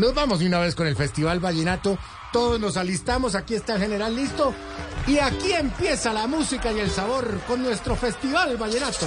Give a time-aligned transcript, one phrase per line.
[0.00, 1.98] Nos vamos de una vez con el Festival Vallenato.
[2.32, 4.54] Todos nos alistamos, aquí está el general listo.
[5.06, 9.04] Y aquí empieza la música y el sabor con nuestro Festival Vallenato.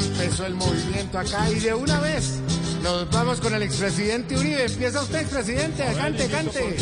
[0.00, 2.38] Ya empezó el movimiento acá y de una vez
[2.82, 4.66] nos vamos con el expresidente Uribe.
[4.66, 6.76] Empieza usted, expresidente, cante, cante.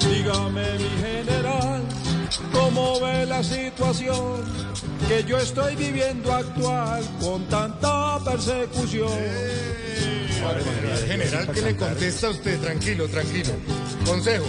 [0.00, 1.82] Dígame, mi general,
[2.52, 4.44] cómo ve la situación
[5.08, 9.08] que yo estoy viviendo actual con tanta persecución.
[11.06, 12.60] General, ¿qué le contesta a usted?
[12.60, 13.52] Tranquilo, tranquilo.
[14.04, 14.46] Consejo.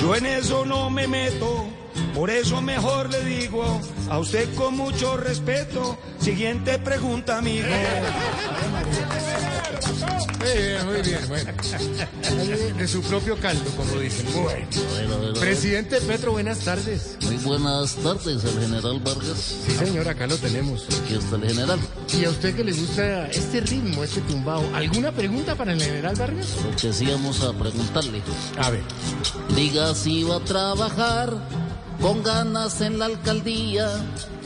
[0.00, 1.68] Yo en eso no me meto,
[2.14, 5.98] por eso mejor le digo a usted con mucho respeto.
[6.20, 7.66] Siguiente pregunta, amigo.
[10.38, 11.52] Muy bien, muy bien, bueno.
[12.76, 14.26] De su propio caldo, como dicen.
[14.32, 14.66] Bueno.
[14.92, 17.16] Bueno, bueno, Presidente Petro, buenas tardes.
[17.22, 19.56] Muy buenas tardes, el general Vargas.
[19.66, 20.86] Sí, señor, acá lo tenemos.
[21.02, 21.80] Aquí está el general.
[22.12, 24.62] ¿Y a usted que le gusta este ritmo, este tumbao?
[24.74, 26.48] ¿Alguna pregunta para el general Vargas?
[26.62, 28.22] Lo que sí vamos a preguntarle.
[28.58, 28.82] A ver.
[29.54, 31.63] Diga si va a trabajar
[32.04, 33.88] con ganas en la alcaldía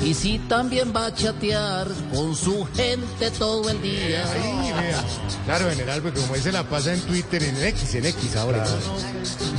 [0.01, 4.25] y si también va a chatear con su gente todo el día.
[4.31, 5.05] Ahí, vea.
[5.45, 8.65] Claro, general, porque como dice la pasa en Twitter, en X, en X ahora.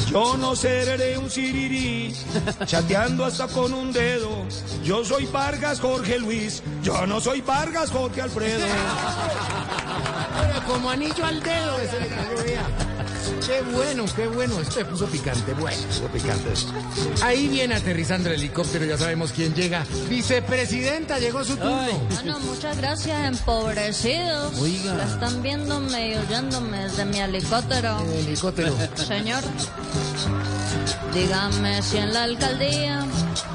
[0.09, 2.15] Yo no seré un sirirí,
[2.65, 4.45] chateando hasta con un dedo.
[4.81, 8.65] Yo soy Vargas Jorge Luis, yo no soy Vargas Jorge Alfredo.
[10.39, 12.09] Pero como anillo al dedo, ese le.
[13.49, 14.59] Qué bueno, qué bueno.
[14.59, 16.51] Esto se puso picante, bueno, puso picante.
[17.23, 19.87] Ahí viene aterrizando el helicóptero, ya sabemos quién llega.
[20.07, 21.87] Vicepresidenta, llegó su turno.
[22.11, 24.55] Bueno, muchas gracias, empobrecidos.
[24.59, 24.93] Oiga.
[24.93, 27.97] La están viéndome y oyéndome desde mi helicóptero.
[28.01, 28.75] El helicóptero.
[28.95, 29.43] Señor,
[31.11, 33.03] dígame si en la alcaldía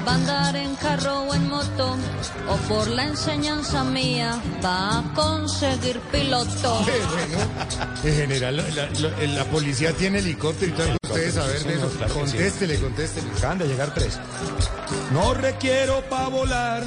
[0.07, 1.95] va a andar en carro o en moto,
[2.49, 6.85] o por la enseñanza mía va a conseguir piloto.
[6.85, 7.37] Bueno.
[8.03, 8.63] En general, la,
[8.99, 10.87] la- la policía tiene helicóptero y todo.
[11.03, 11.91] Ustedes saber de eso.
[12.13, 13.27] Contéstele, contéstele.
[13.37, 14.19] Acaban de llegar tres.
[15.11, 16.83] No requiero pa' volar,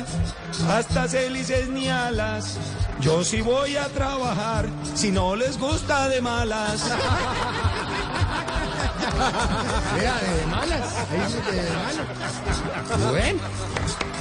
[0.70, 2.56] hasta hélices ni alas.
[3.00, 6.80] Yo sí voy a trabajar, si no les gusta de malas.
[9.98, 10.94] Vea, de malas.
[11.10, 13.10] Ahí de malas.
[13.10, 13.40] Bueno.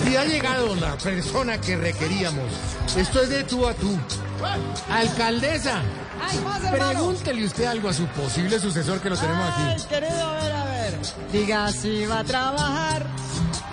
[0.10, 2.52] Y ha llegado la persona que requeríamos.
[2.96, 3.98] Esto es de tú a tú.
[4.92, 5.82] Alcaldesa.
[6.72, 9.84] Pregúntele usted algo a su posible sucesor que lo tenemos Ay, aquí.
[9.88, 11.00] querido, a ver, a ver.
[11.32, 13.06] Diga si va a trabajar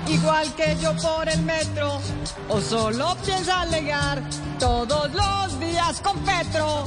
[0.09, 2.01] igual que yo por el metro
[2.49, 4.23] o solo piensa alegar
[4.59, 6.85] todos los días con Petro.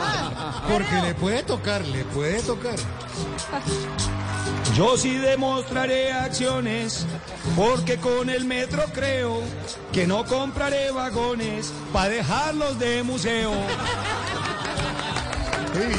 [0.68, 2.76] Porque le puede tocar, le puede tocar.
[4.74, 7.06] Yo sí demostraré acciones,
[7.56, 9.40] porque con el metro creo
[9.90, 13.52] que no compraré vagones para dejarlos de museo.
[15.76, 15.98] Muy bien,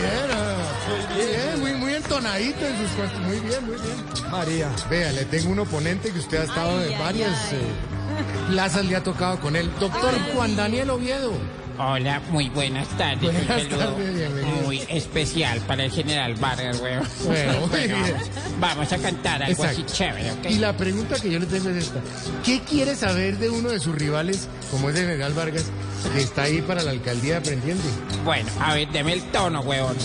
[1.16, 3.20] muy bien, muy, muy entonadito en sus cuentos.
[3.22, 4.32] Muy bien, muy bien.
[4.32, 4.70] María.
[4.90, 7.58] Vea, le tengo un oponente que usted ha estado Ay, en ay, varias ay.
[7.58, 9.70] eh, plazas, le ha tocado con él.
[9.80, 11.32] Doctor Juan Daniel Oviedo.
[11.80, 13.22] Hola, muy buenas tardes.
[13.22, 14.46] Buenas Un saludo tardes.
[14.66, 17.04] Muy especial para el general Vargas, weón.
[17.26, 18.16] Bueno, muy bien.
[18.60, 20.46] Vamos a cantar algo así chévere, ¿ok?
[20.50, 22.00] Y la pregunta que yo le tengo es esta.
[22.44, 25.66] ¿Qué quiere saber de uno de sus rivales, como es el general Vargas,
[26.09, 27.84] que está ahí para la alcaldía aprendiendo?
[28.23, 29.95] Bueno, a ver, deme el tono, weón.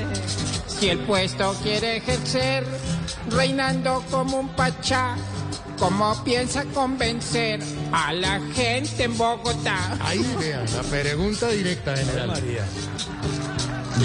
[0.66, 2.64] si el puesto quiere ejercer,
[3.30, 5.16] reinando como un pachá,
[5.78, 7.60] ¿cómo piensa convencer
[7.92, 9.98] a la gente en Bogotá?
[10.00, 12.42] Ahí, vea, la pregunta directa, general.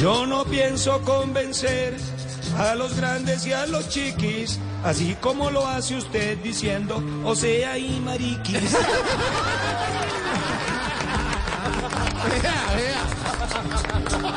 [0.02, 1.96] Yo no pienso convencer
[2.58, 7.78] a los grandes y a los chiquis, así como lo hace usted diciendo, o sea,
[7.78, 8.78] y mariquis.
[12.30, 14.28] Vea, vea.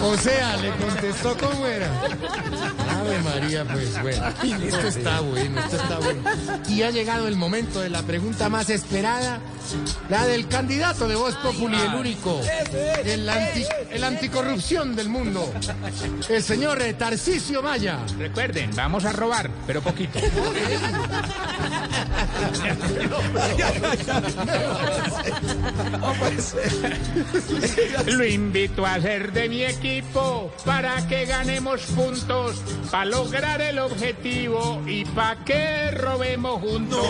[0.00, 1.90] O sea, le contestó cómo era.
[2.98, 4.26] Ave María, pues bueno.
[4.62, 6.22] Esto está bueno, esto está bueno.
[6.68, 9.40] Y ha llegado el momento de la pregunta más esperada,
[10.08, 12.40] la del candidato de Voz Populi, el único,
[13.04, 15.52] el, anti, el anticorrupción del mundo,
[16.28, 17.98] el señor Tarcisio Maya.
[18.18, 20.20] Recuerden, vamos a robar, pero poquito.
[28.06, 29.87] Lo invito a ser de mi equipo.
[29.88, 37.06] Equipo para que ganemos puntos, para lograr el objetivo y para que robemos juntos.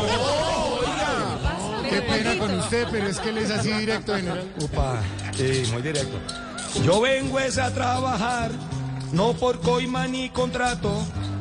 [1.88, 4.48] Qué pena con usted, pero es que él es así directo, general.
[4.60, 5.00] Upa,
[5.36, 6.18] sí, muy directo.
[6.84, 8.50] Yo vengo es a trabajar,
[9.12, 10.92] no por coima ni contrato.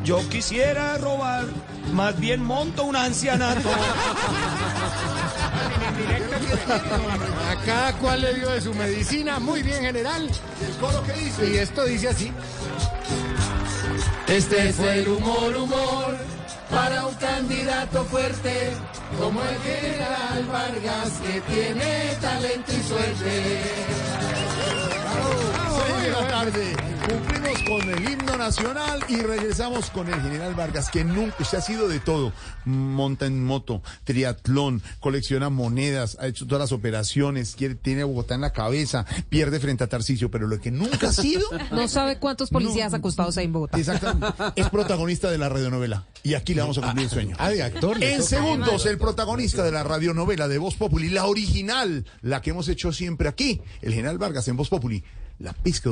[0.03, 1.45] Yo quisiera robar,
[1.93, 3.69] más bien monto un ancianato.
[7.49, 9.39] A cada cual le dio de su medicina.
[9.39, 10.29] Muy bien, general.
[11.41, 12.31] Y esto dice así.
[14.27, 16.17] Este es el humor, humor,
[16.69, 18.73] para un candidato fuerte,
[19.17, 24.26] como el general Vargas, que tiene talento y suerte.
[26.19, 26.75] La tarde.
[27.07, 31.61] Cumplimos con el himno nacional y regresamos con el general Vargas, que nunca, usted ha
[31.61, 32.33] sido de todo.
[32.65, 38.35] Monta en moto, triatlón, colecciona monedas, ha hecho todas las operaciones, quiere, tiene a Bogotá
[38.35, 42.17] en la cabeza, pierde frente a Tarcisio, pero lo que nunca ha sido, No sabe
[42.17, 43.77] cuántos policías acostados hay en Bogotá.
[43.77, 46.05] exactamente, es protagonista de la radionovela.
[46.23, 47.35] Y aquí le vamos a cumplir el sueño.
[47.39, 47.97] Ah, de actor.
[47.97, 52.49] le En segundos, el protagonista de la radionovela de Voz Populi, la original, la que
[52.49, 55.03] hemos hecho siempre aquí, el general Vargas en Voz Populi,
[55.39, 55.85] la pizca.